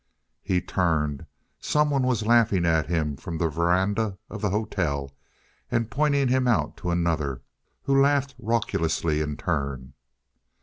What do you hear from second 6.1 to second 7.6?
him out to another,